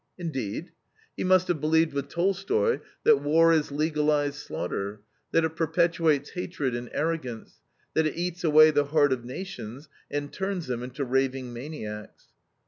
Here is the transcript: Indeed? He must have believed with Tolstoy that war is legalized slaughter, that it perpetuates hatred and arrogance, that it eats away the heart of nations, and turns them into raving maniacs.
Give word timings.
Indeed? 0.17 0.71
He 1.15 1.23
must 1.23 1.47
have 1.47 1.61
believed 1.61 1.93
with 1.93 2.09
Tolstoy 2.09 2.79
that 3.03 3.21
war 3.21 3.53
is 3.53 3.71
legalized 3.71 4.33
slaughter, 4.37 5.01
that 5.31 5.45
it 5.45 5.55
perpetuates 5.55 6.31
hatred 6.31 6.73
and 6.73 6.89
arrogance, 6.91 7.61
that 7.93 8.07
it 8.07 8.17
eats 8.17 8.43
away 8.43 8.71
the 8.71 8.85
heart 8.85 9.13
of 9.13 9.23
nations, 9.25 9.89
and 10.09 10.33
turns 10.33 10.65
them 10.65 10.81
into 10.81 11.05
raving 11.05 11.53
maniacs. 11.53 12.29